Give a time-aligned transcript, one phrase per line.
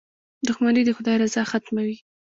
[0.47, 1.95] •دښمني د خدای رضا ختموي.